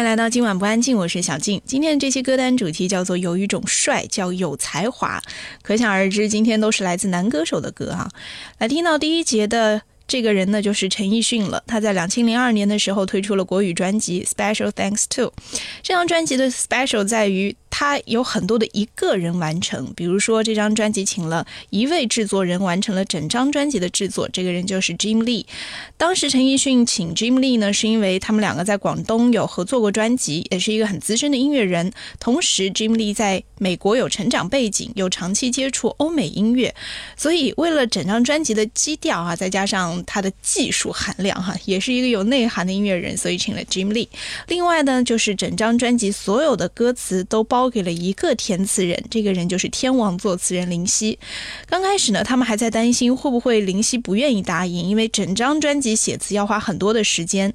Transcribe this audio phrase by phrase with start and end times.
[0.00, 1.60] 迎来到今晚不安静，我是小静。
[1.66, 5.22] 今天的这期歌单主题叫做有一种帅，叫有才华。
[5.62, 8.08] 可想而知，今天都是来自男歌手的歌哈。
[8.58, 11.62] 来听到第一节的这个人呢，就是陈奕迅了。
[11.66, 15.24] 他在两千零二年的时候推出了国语专辑《Special Thanks to》。
[15.82, 17.54] 这张专辑的 Special 在于。
[17.80, 25.46] 他有很多的一个人完成，比如说这张专辑请了一位制作人完成了整张专辑的制作，这个人就是 Jim Lee。
[25.96, 31.90] 当时陈奕迅请 Jim Lee 呢，是因为他们两个在广东有合作过专辑，也是一个很资深的音乐人。
[32.18, 36.74] 同时，Jim Lee 在美国有成长背景，有长期接触欧美音乐，
[37.16, 44.08] 所以为了整张专辑的基调啊，再加上他的技术含量哈，也是一个有内涵的音乐人，所以请了 Jim Lee。
[44.48, 47.69] 另外呢，就是整张专辑所有的歌词都包。
[47.70, 51.18] 给了一个填词人，这个人就是天王作词人林夕。
[51.66, 57.54] 刚开始呢，他们还在担心会不会林夕不愿意答应，因为整张专辑写词要花很多的时间。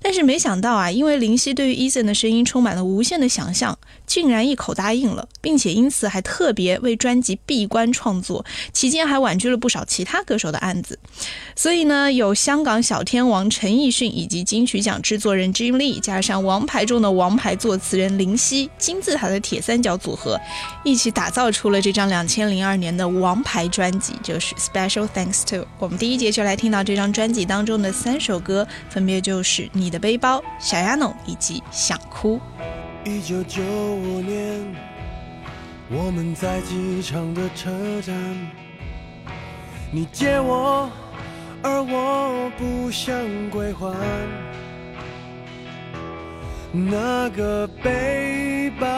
[0.00, 10.98] 但是没想到啊，因为林夕对于 Eason 的声音充满了无限的想象，竟然一口答应了，并且因此还特别为专辑闭关创作，期间还婉拒了不少其他歌手的案子。
[11.56, 20.38] 所以呢，有香港小天王陈奕迅以及金曲奖制作人 Jim Lee，加上王牌中的王牌作词人林夕，金字塔的铁三角组合，
[20.84, 25.66] 一起打造出了这张两千零二年的王牌专辑，就是 Special Thanks to。
[25.78, 29.85] 我们第一节就来听到这张专辑当中的三首歌，分别就是你。
[29.86, 32.40] 你的背包、小丫头以及想哭。
[33.04, 34.60] 一九九五年，
[35.88, 37.70] 我们在机场的车
[38.02, 38.12] 站，
[39.92, 40.90] 你借我，
[41.62, 43.14] 而我不想
[43.48, 43.94] 归还。
[46.72, 48.88] 那个背包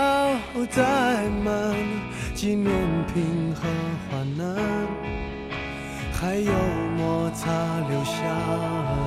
[0.70, 1.76] 载满
[2.34, 2.72] 纪念
[3.12, 3.68] 品和
[4.10, 4.56] 患难，
[6.14, 6.50] 还有
[6.96, 7.50] 摩擦
[7.90, 8.22] 留下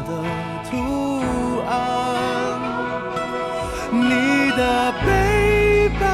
[0.06, 0.41] 的
[1.72, 1.78] 图。
[3.92, 6.06] 你的背包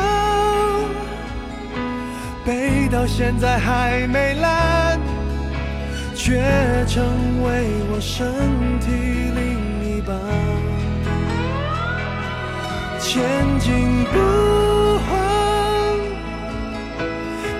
[2.45, 4.99] 背到现在还没烂，
[6.15, 6.41] 却
[6.87, 7.03] 成
[7.43, 8.87] 为我身体
[9.35, 9.45] 另
[9.83, 10.15] 一半。
[12.99, 13.23] 前
[13.59, 14.15] 进不
[15.07, 15.09] 换，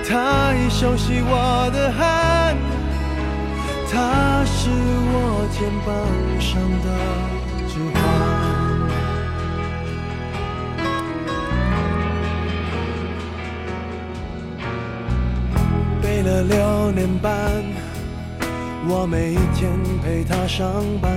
[0.08, 2.56] 他已熟悉我的汗，
[3.92, 5.96] 他是我肩膀
[6.40, 7.37] 上的。
[16.08, 17.34] 背了六年半，
[18.88, 19.70] 我每一天
[20.02, 21.12] 陪他上班。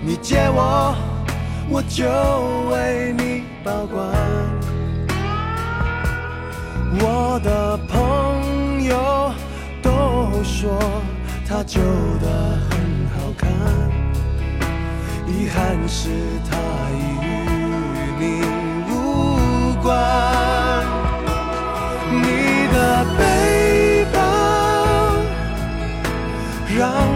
[0.00, 0.92] 你借我，
[1.70, 2.04] 我就
[2.72, 4.04] 为你保管。
[6.98, 9.32] 我的朋友
[9.80, 10.76] 都说
[11.46, 11.80] 他旧
[12.20, 13.48] 的很好看，
[15.28, 16.10] 遗憾是
[16.50, 16.56] 他
[16.90, 18.42] 已与你
[18.90, 20.61] 无关。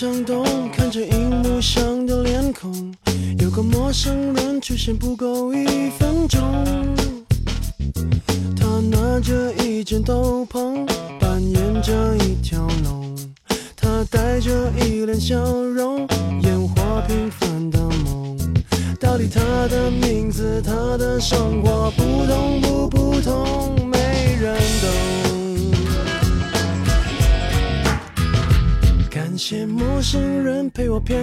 [0.00, 2.94] 动也不想动，看着荧幕上的脸孔，
[3.38, 5.79] 有个陌生人出现不够一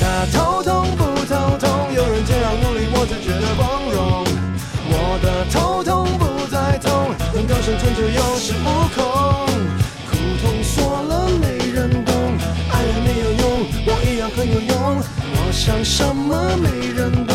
[0.00, 4.24] 他头痛不头痛，有人这样努力，我才觉得光荣。
[4.90, 8.98] 我的头痛不再痛，能高声成就有恃无恐。
[10.08, 12.14] 苦痛说了没人懂，
[12.70, 15.02] 爱人没有用，我一样很有用。
[15.34, 17.34] 我想什么没人懂，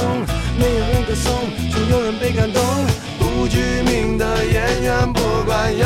[0.57, 1.33] 没有人歌颂，
[1.69, 2.63] 总有人被感动。
[3.19, 5.86] 不具名的演员，不管有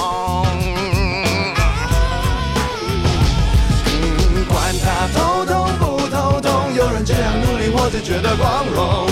[7.83, 9.09] 我只觉得光荣。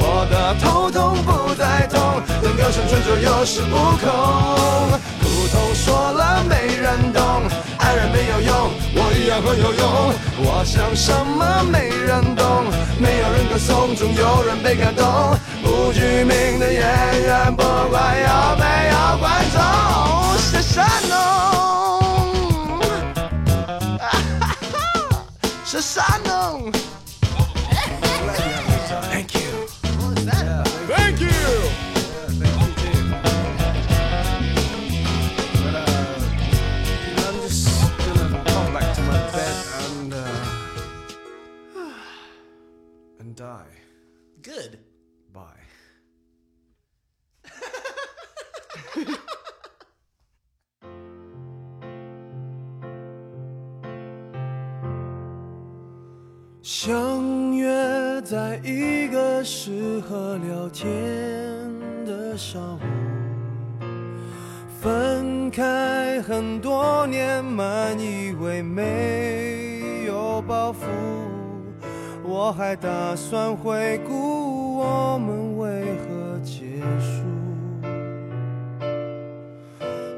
[0.00, 4.08] 我的头痛不再痛，能够生存就有恃无恐。
[5.20, 7.22] 苦痛说了没人懂，
[7.76, 9.84] 爱人没有用，我一样很有用。
[10.40, 12.64] 我想什么没人懂，
[12.98, 15.04] 没有人歌颂，总有人被感动。
[15.62, 19.60] 不具名的演员，不管有没有观众，
[20.38, 21.12] 傻傻弄。
[25.66, 26.72] 是傻弄。
[56.70, 57.66] 相约
[58.20, 60.86] 在一个适合聊天
[62.04, 62.80] 的上午，
[64.78, 70.76] 分开很多年，满以为没有包袱。
[72.22, 77.24] 我还打算回顾我们为何结束，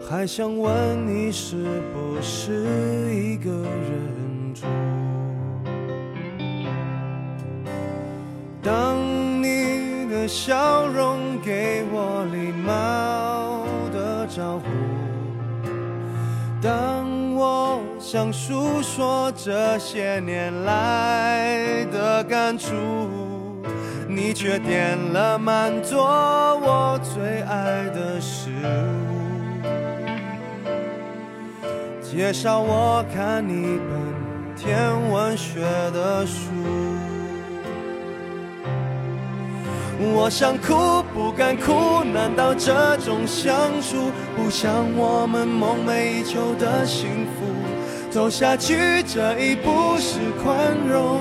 [0.04, 4.66] 还想问你是不是一个人住。
[10.30, 14.66] 笑容给我礼貌的招呼，
[16.62, 22.76] 当我想诉说这些年来的感触，
[24.06, 28.50] 你却点了满桌我最爱的食
[29.64, 29.66] 物，
[32.00, 33.90] 介绍我看一本
[34.56, 35.60] 天文学
[35.92, 36.50] 的书。
[40.02, 43.52] 我想哭，不敢哭，难道这种相
[43.83, 47.45] 处不像我们梦寐以求的幸福？
[48.11, 51.21] 走下去这一步是宽容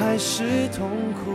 [0.00, 1.30] 还是痛苦？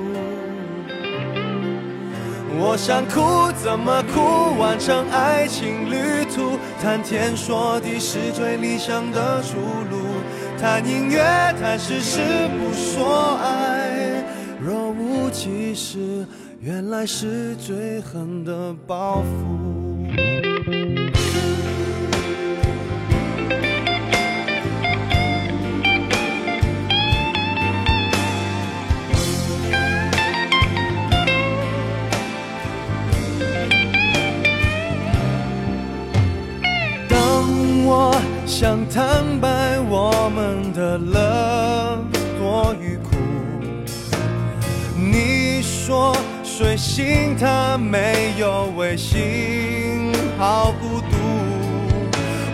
[2.62, 4.60] 我想哭，怎么哭？
[4.60, 9.60] 完成爱情旅途，谈天说地是最理想的出
[9.92, 9.98] 路。
[10.60, 11.22] 谈音乐，
[11.62, 12.20] 谈事，
[12.58, 13.19] 不说。
[15.42, 16.26] 其实，
[16.60, 19.30] 原来是最狠的报复。
[37.08, 38.14] 当我
[38.46, 41.59] 想坦白我们的冷
[45.90, 51.18] 说睡醒它没有微信，好孤独。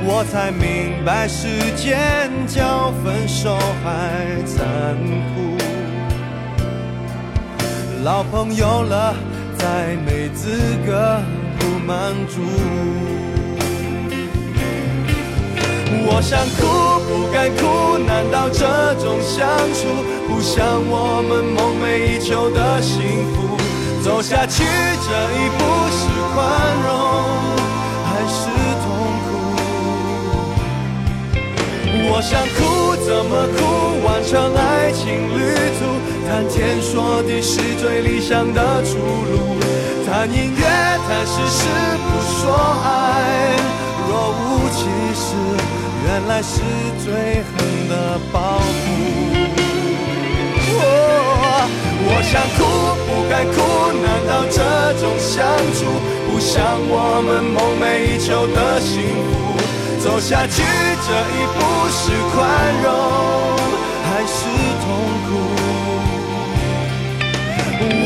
[0.05, 4.95] 我才明白时间较分手还残
[5.35, 5.57] 酷。
[8.05, 9.13] 老朋友了，
[9.57, 11.19] 再没资格
[11.59, 12.39] 不满足。
[16.07, 22.99] 我想哭，不敢哭，难道这种相处不像我们梦寐以求的幸
[23.33, 23.57] 福？
[24.03, 26.37] 走下去这一步是宽
[26.85, 26.87] 容
[28.05, 28.39] 还是
[28.83, 28.85] 痛
[29.25, 29.27] 苦？
[32.07, 33.57] 我想哭，怎么哭？
[34.05, 35.03] 完成爱情
[35.33, 35.37] 旅
[35.79, 35.79] 途，
[36.27, 39.57] 谈天说地是最理想的出路。
[40.05, 40.61] 谈音乐，
[41.07, 41.35] 谈事，
[42.05, 42.53] 不说
[42.83, 42.85] 爱。
[44.07, 44.79] 若无其
[45.17, 45.25] 事，
[46.05, 46.61] 原来是
[47.03, 47.49] 最狠
[47.89, 49.04] 的报复。
[52.07, 52.59] 我想哭，
[53.07, 53.57] 不敢哭，
[54.05, 54.61] 难道这
[55.01, 55.41] 种相
[55.73, 55.79] 处
[56.29, 56.53] 不像
[56.87, 59.33] 我们梦寐以求的幸福？
[59.99, 61.59] 走下去这一步
[61.89, 62.37] 是宽
[62.83, 62.87] 容
[64.05, 64.37] 还是
[64.81, 64.85] 痛
[65.25, 65.29] 苦？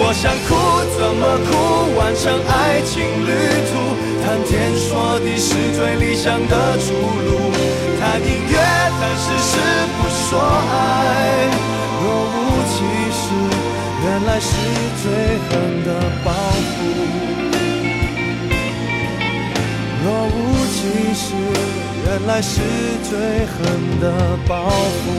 [0.01, 0.49] 我想哭，
[0.97, 1.51] 怎么哭？
[1.99, 3.29] 完成爱情旅
[3.67, 3.71] 途，
[4.23, 7.51] 谈天说地是最理想的出路。
[7.99, 8.55] 谈音乐，
[8.97, 9.59] 谈事实，
[9.97, 11.78] 不说爱。
[14.29, 14.53] 来是
[15.01, 15.11] 最
[15.49, 15.89] 狠的
[16.23, 16.75] 报复。
[20.03, 20.29] 若无
[20.71, 20.77] 其
[21.15, 21.33] 事，
[22.05, 22.61] 原来是
[23.09, 23.17] 最
[23.47, 25.09] 狠的报复。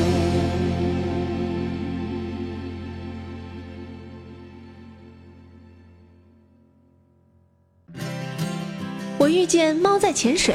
[9.19, 10.55] 我遇见猫在潜水，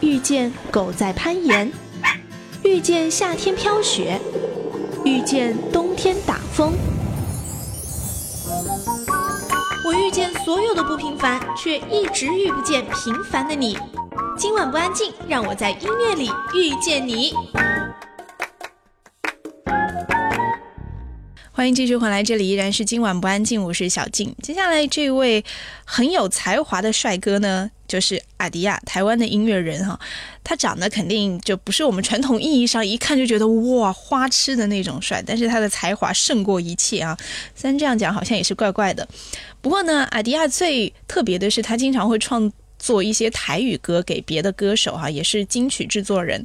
[0.00, 1.70] 遇见狗在攀岩，
[2.64, 4.18] 遇见夏天飘雪，
[5.04, 6.72] 遇见冬天打风。
[9.84, 13.78] 我遇见所有的不平凡，却一直遇不见平凡的你。
[14.36, 17.34] 今晚不安静，让我在音乐里遇见你。
[21.52, 24.32] 欢迎继续回来，这里依然是今晚不安静，我是小静。
[24.40, 25.44] 接下来这位
[25.84, 29.98] 很有才华的帅哥呢，就是阿迪亚，台湾的音乐人哈。
[30.44, 37.18] 他长得肯定就不是我们传统意义上一看就觉得哇花痴的那种帅，但是他的才华胜过一切啊。
[37.56, 39.06] 虽然这样讲好像也是怪怪的，
[39.60, 46.42] 不过呢，阿迪亚最特别的是他经常会创作一些台语歌给别的歌手哈、也是金曲制作人。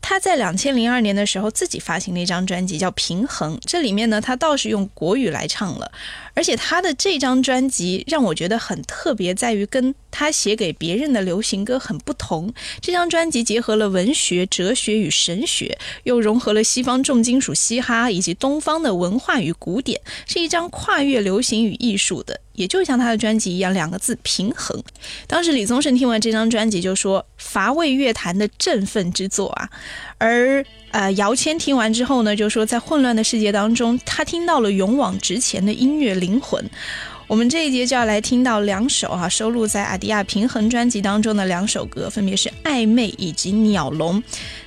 [0.00, 5.90] 他在两千零二年的时候自己发行了一张专辑叫《平衡》，这里面呢，他倒是用国语来唱了，
[6.38, 12.54] 而且他的这张专辑让我觉得很特别，在于跟他写给别人的流行歌很不同。
[12.80, 22.40] 这张专辑结合了文学、哲学与神学，又融合了西方重金属、嘻哈以及东方的文化与古典，是一张跨越流行与艺术的。
[22.52, 24.80] 也就像他的专辑一样，两个字平衡。
[25.28, 29.70] 当时李宗盛听完这张专辑就说：“乏味乐坛的振奋之作啊。”
[30.18, 36.64] 而呃，姚谦听完之后呢，就说在混乱的世界当中，他听到了勇往直前的音乐灵魂。
[37.26, 44.18] 我们这一节就要来听到两首哈、收录在阿迪亚平衡专辑当中的两首歌，分别是《暧昧》以及《鸟笼》。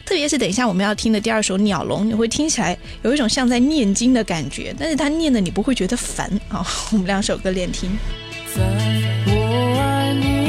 [0.05, 7.89] 特别是等一下我们要听的第二首《鸟笼》，你会听起来有一种像在念经的感觉，但是他念的你不会觉得烦啊、我们两首歌连听。
[8.55, 8.61] 在
[9.25, 10.40] 我爱你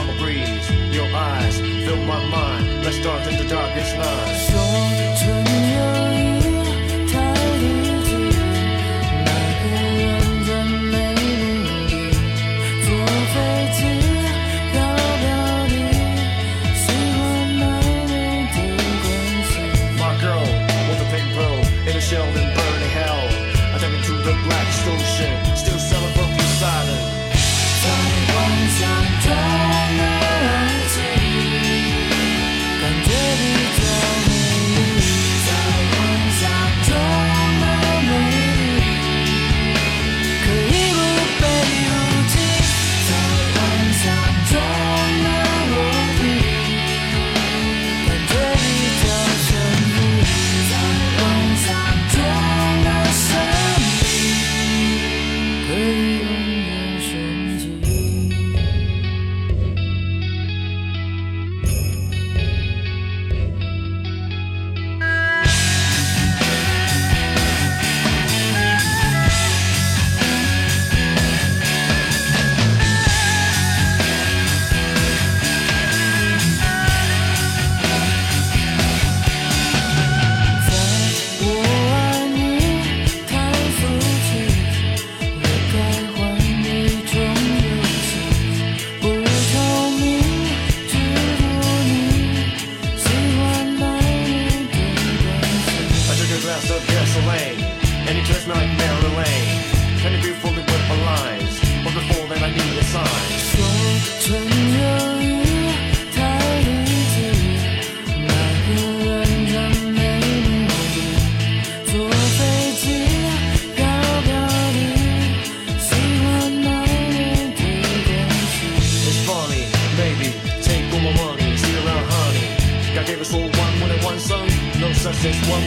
[0.00, 0.70] summer breeze.
[0.94, 2.84] Your eyes fill my mind.
[2.84, 4.39] Let's start in the darkest night.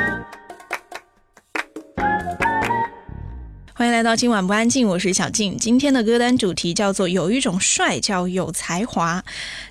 [3.91, 5.57] 迎来到今晚不安静，我是小静。
[5.57, 9.21] 今天的歌单主题叫做“有一种帅叫有才华”。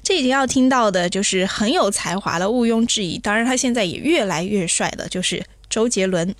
[0.05, 3.17] 这一节要听到的就是很有才华的，毋庸置疑。
[3.17, 5.43] 当然，他现在也越来越帅了，就是。
[5.71, 6.35] 周杰伦，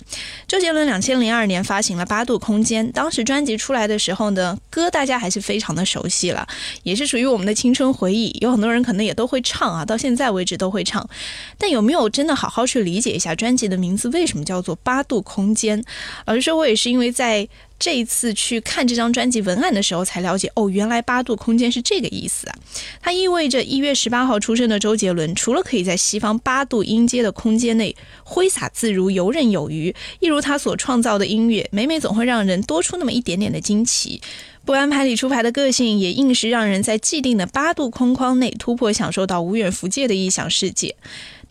[0.45, 6.45] 周杰伦两千零二年发行了《八度空间》，当时专辑出来的时候呢，歌大家还是非常的熟悉了，
[6.83, 8.37] 也是属于我们的青春回忆。
[8.41, 11.09] 有很多人可能也都会唱啊，到现在为止都会唱。
[11.57, 15.81] 但有没有真的好好去理解一下专辑的名字为什么叫做《八度空间》？
[16.25, 17.47] 老实说，我也是因为在。
[17.81, 22.55] 这一次去看这张专辑文案的时候，才了解哦，原来八度空间是这个意思啊！
[23.01, 34.21] 它意味着一月十八号出生的周杰伦，除了可以在西方八度音阶的空间内挥洒自如、游刃有余，一如他所创造的音乐，每每总会让人多出那么一点点的惊奇。
[34.63, 40.95] 不按牌理出牌的个性，也硬是让人在既定的八度空框内突破，享受到无远弗届的异想世界。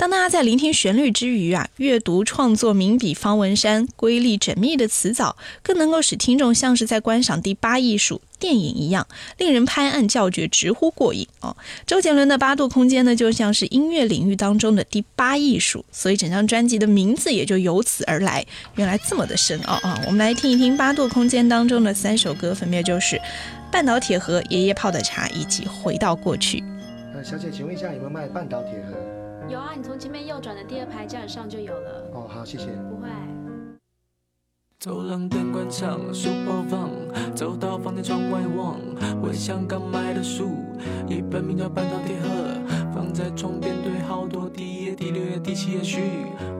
[0.00, 11.54] 当大家在聆听旋律之余啊，阅读创作名笔方文山瑰丽缜密的词藻，更能够使听众像是在观赏第八艺术电影一样，令人拍案叫绝，直呼过瘾哦。
[11.86, 18.42] 周杰伦的八度空间呢，就像是音乐领域当中的第八艺术，所以整张专辑的名字也就由此而来。
[18.76, 20.02] 原来这么的深奥啊！
[20.06, 23.16] 我们来听一听八度空间当中的三首歌，分别就是
[23.70, 26.60] 《半岛铁盒》、《爷爷泡的茶》以及《回到过去》。
[27.14, 28.96] 呃，小姐，请问一下有没有卖半岛铁盒？
[29.48, 32.10] 有啊，你从前面右转的第二排架子上就有了。
[32.12, 32.66] 哦，好，谢谢。
[32.88, 33.08] 不会。
[34.78, 36.88] 走廊灯关上，书包放，
[37.34, 38.78] 走到房间窗外望，
[39.20, 40.56] 回想刚买的书，
[41.06, 42.28] 一本名叫《半岛铁盒》，
[42.94, 46.00] 放在床边堆好多，第一页、第六页、第七页序，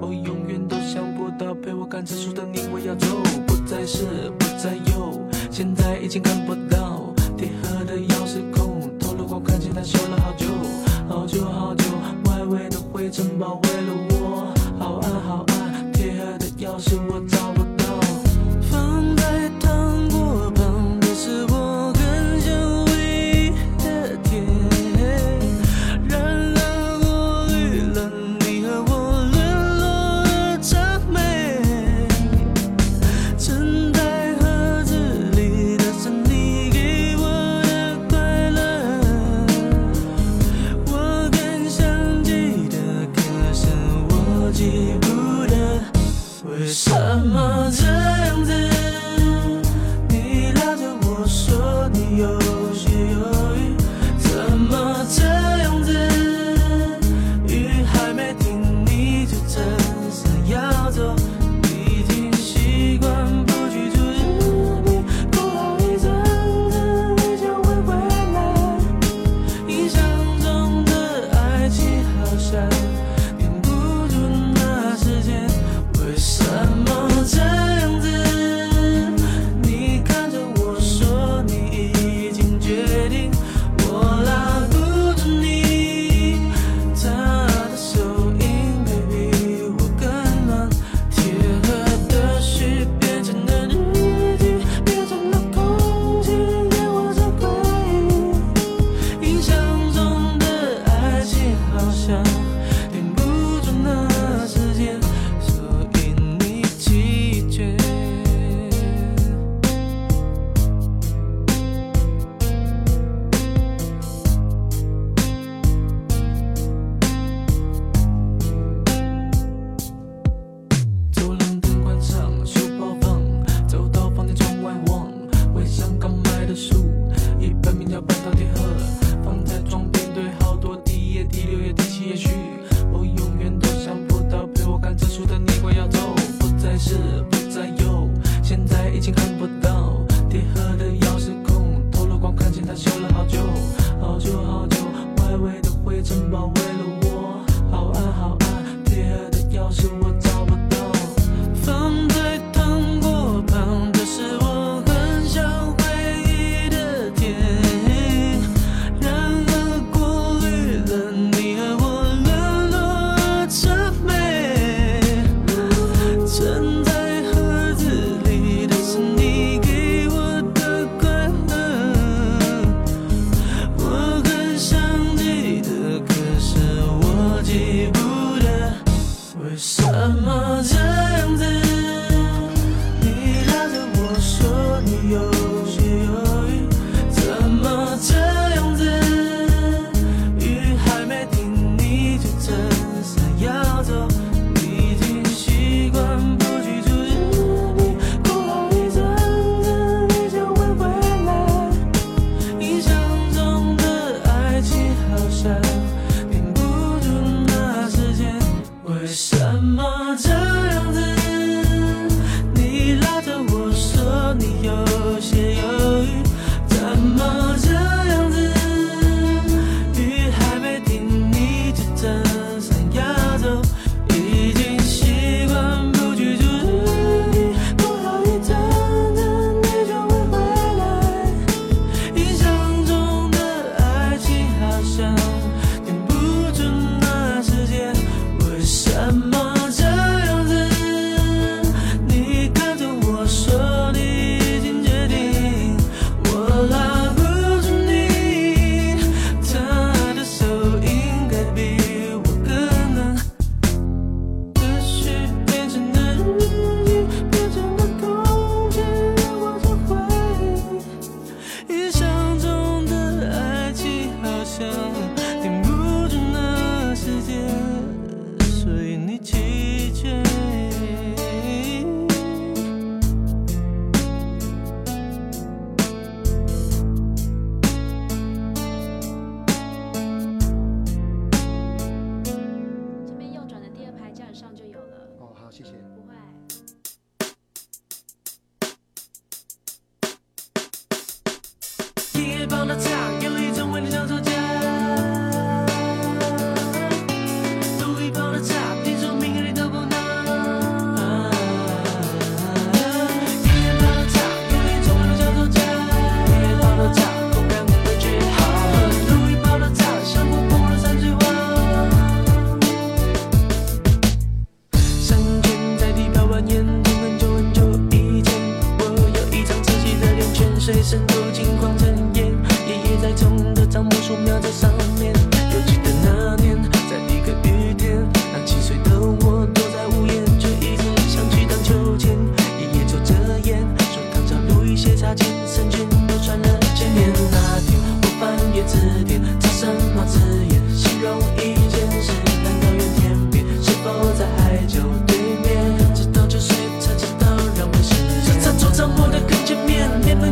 [0.02, 3.06] 我永远都想不到陪我看这书的你，我要走，
[3.46, 4.04] 不再是，
[4.38, 5.18] 不再有，
[5.50, 10.46] 现在已经看不到铁盒的钥匙孔，透了光，看见它修了好久，
[11.08, 11.89] 好久好久，外
[13.00, 17.69] 围的灰尘包围了我，好暗好暗，铁盒的钥匙我找不到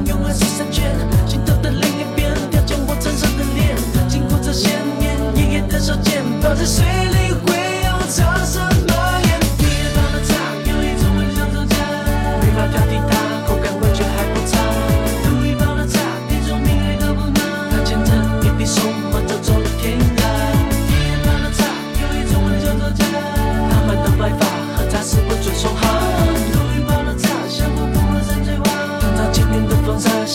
[0.09, 3.77] 用爱去成全，镜头的另一边，调整我沧桑的脸，
[4.09, 7.28] 紧箍着线，年爷爷的手剑，泡在水里。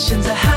[0.06, 0.53] 现在还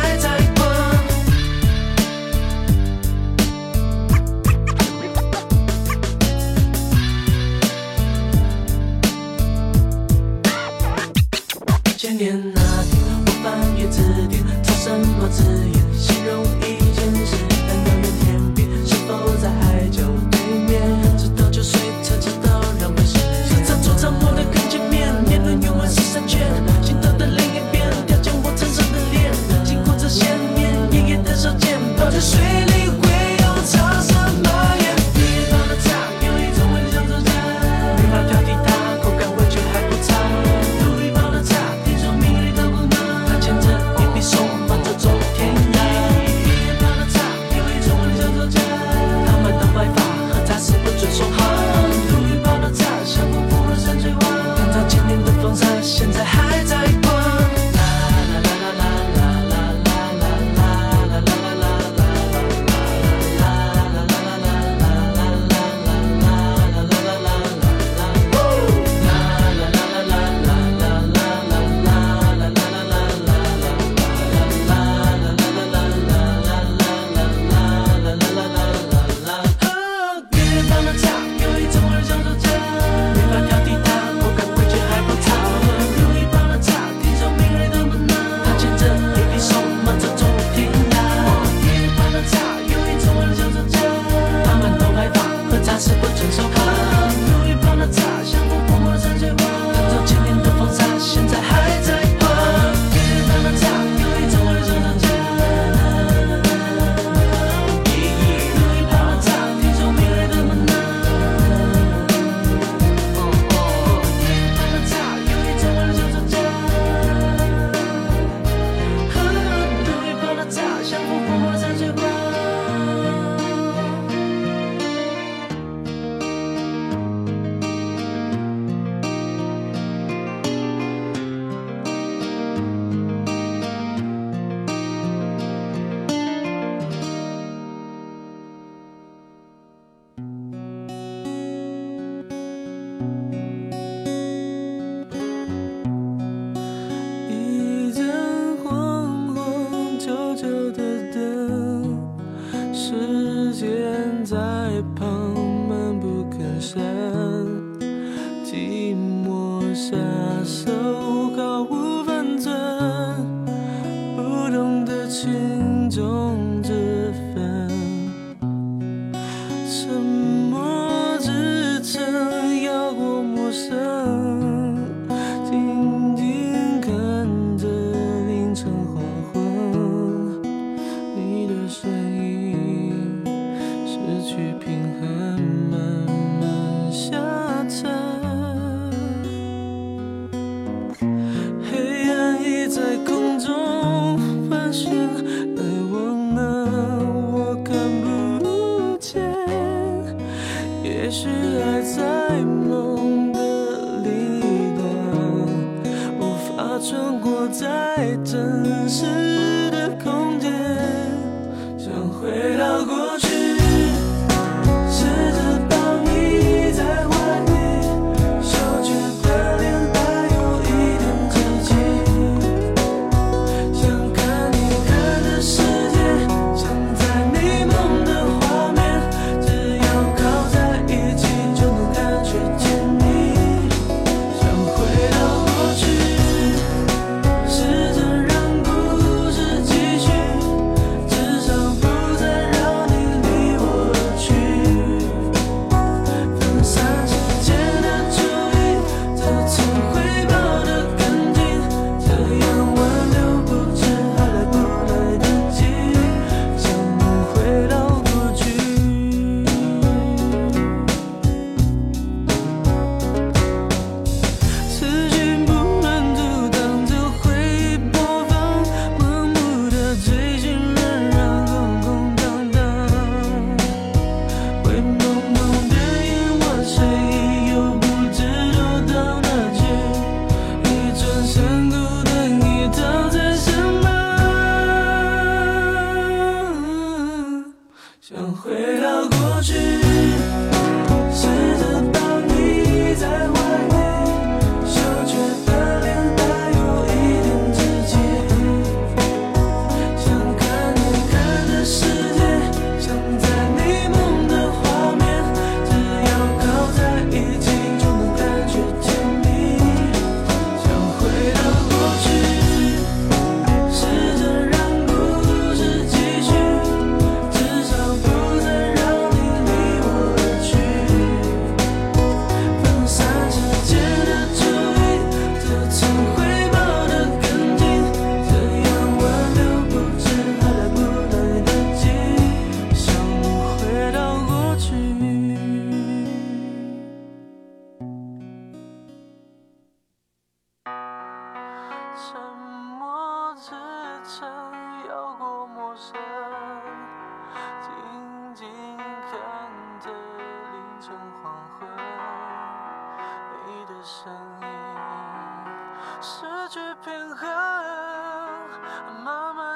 [165.17, 165.56] 是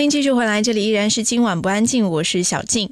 [0.00, 2.88] 欢迎继续回来，这里依然是今晚不安静，我是小静。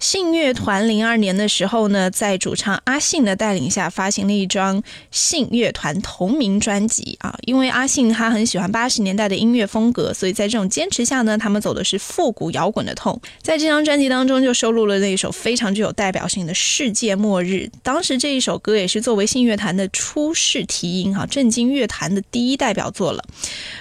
[0.00, 7.38] 信乐团零二年的时候呢，在主唱阿信的带领下，发行了一张信乐团同名专辑啊。
[7.44, 13.20] 因为阿信他很喜欢八十年代的音乐风格，所以在这种坚持下呢，他们走的是复古摇滚的痛。
[13.42, 17.70] 在这张专辑当中，就收录了那一首非常具有代表性的《世界末日》。
[17.82, 23.22] 当时这一首歌也是作为信乐团的初试题音哈、震惊乐坛的第一代表作了。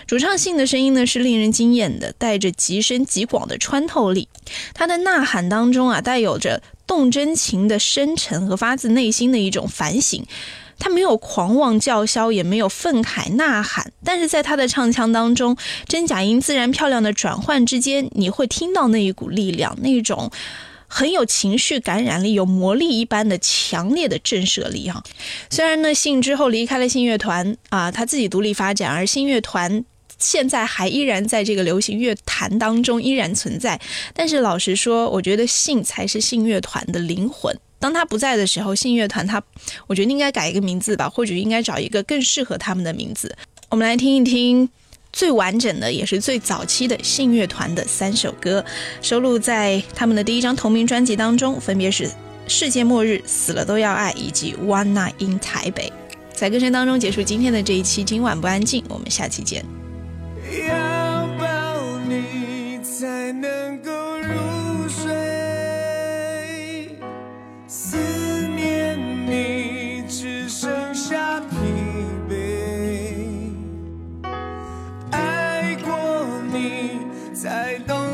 [0.05, 4.27] 主唱信的声音呢是令人惊艳的，带着极深极广的穿透力。
[4.73, 10.25] 他的呐喊当中啊，带有着动真情的深沉和发自内心的一种反省。
[10.79, 15.55] 他没有狂妄叫嚣，也没有愤慨呐喊，但是在他的唱腔当中，
[15.87, 20.31] 真假音自然漂亮的转换之间，你会听到那一股力量，那种
[20.87, 25.03] 很有情绪感染力、有魔力一般的强烈的震慑力哈。
[25.51, 29.85] 虽然呢，信之后离开了信乐团啊，他自己独立发展，而信乐团。
[30.19, 33.79] 现在还依然在这个流行乐坛当中依然存在，
[34.13, 37.57] 但是老实说，我觉得信才是信乐团的灵魂。
[37.79, 39.41] 当他不在的时候，信乐团他，
[39.87, 43.33] 我觉得应该改一个名字吧，或者应该找一个更适合他们的名字。
[43.69, 44.69] 我们来听一听
[45.13, 48.63] 最完整的，也是最早期的信乐团的三首歌，
[49.01, 52.03] 收录在他们的第一张同名专辑当中，分别是
[52.49, 55.87] 《世界末日》、《死了都要爱》以及《One Night in 台北》。
[56.33, 59.63] 在歌声当中结束今天的这一期，今晚不安静，我们下期见。
[60.51, 66.97] 要抱你才能够入睡，
[67.67, 67.95] 思
[68.47, 68.97] 念
[69.27, 71.55] 你只剩下疲
[72.27, 73.53] 惫，
[75.11, 75.91] 爱过
[76.51, 76.97] 你
[77.35, 78.08] 才懂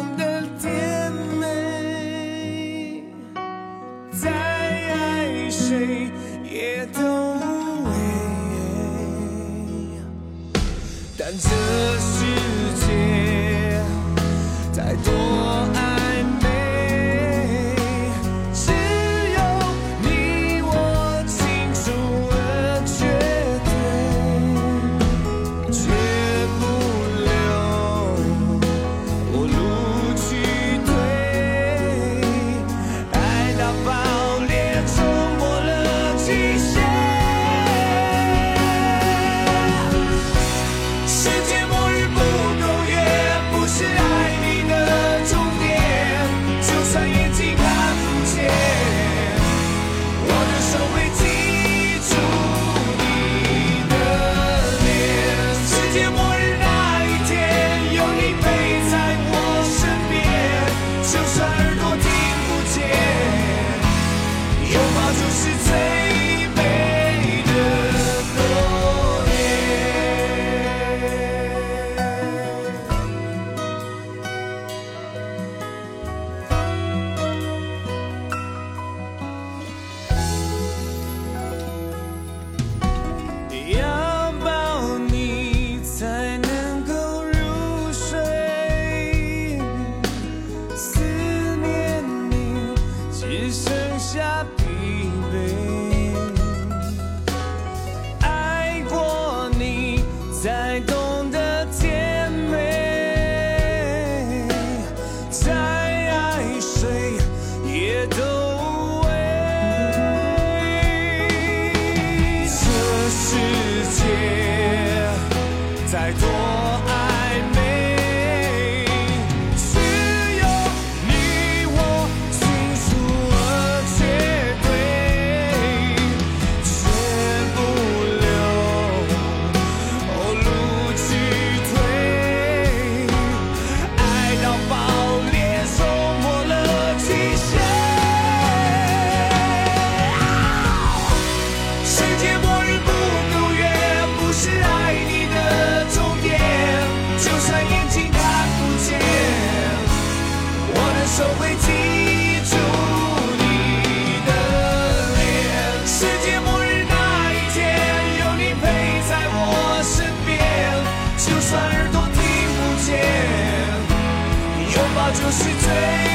[165.28, 166.15] 我是最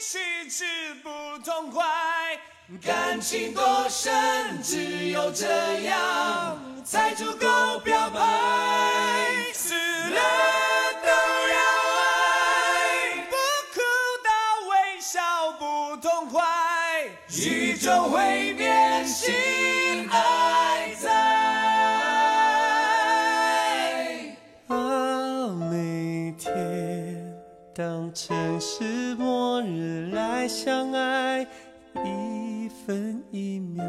[0.00, 0.64] 气质
[1.02, 1.84] 不痛快
[2.82, 5.46] 感情多深只有这
[5.82, 8.20] 样才足够表白。
[9.52, 10.20] 死了
[11.02, 11.58] 都要
[12.02, 13.36] 爱不
[13.72, 13.80] 哭
[14.24, 14.30] 到
[14.70, 19.63] 微笑不痛快宇宙会变心。
[30.48, 31.46] 相爱
[32.04, 33.82] 一分一秒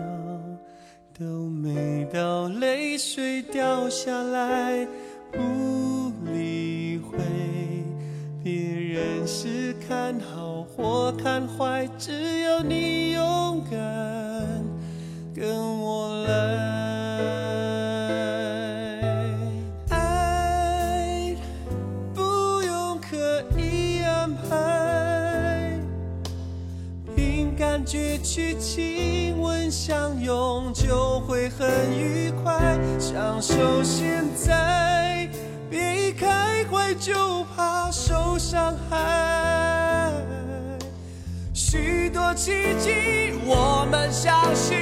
[1.17, 4.87] 都没到泪水掉下来
[5.31, 7.17] 不理会
[8.41, 14.63] 别人是看好或看坏只要你勇敢
[15.33, 16.74] 跟我来。
[31.27, 31.67] 会很
[31.97, 35.27] 愉快享受现在
[35.69, 40.11] 别一开怀就怕受伤害。
[41.51, 44.77] 许多奇迹我们相信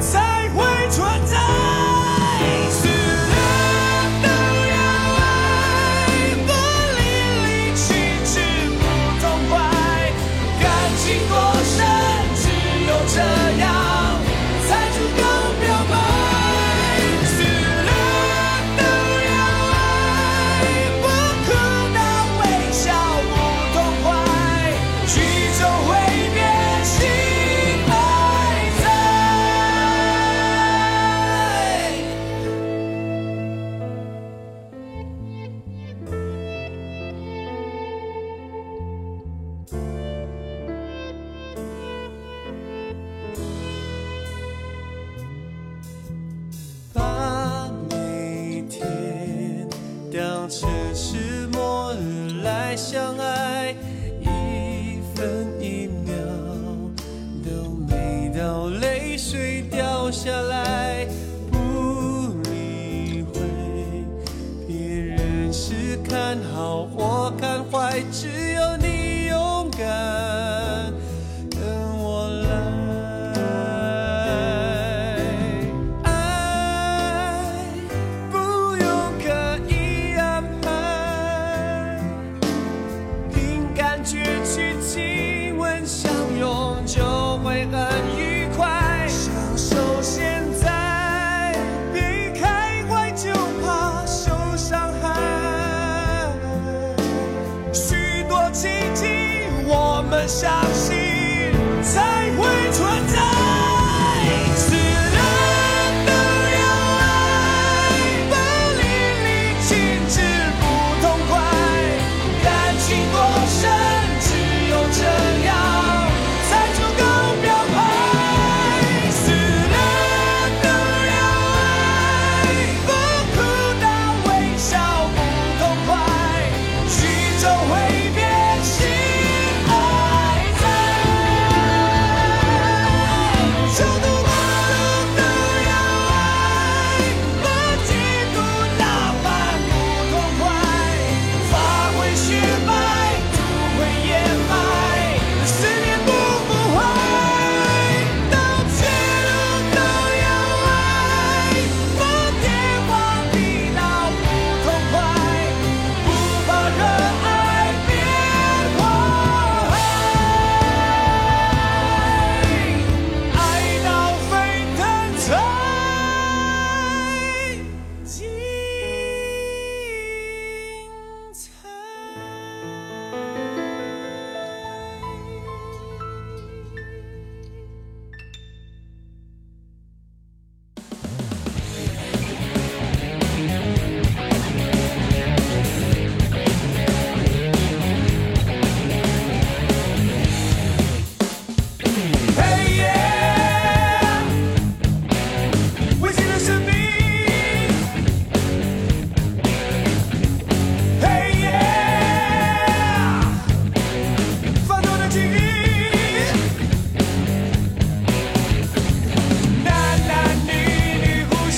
[0.00, 2.01] 才会存在。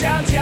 [0.04, 0.33] shout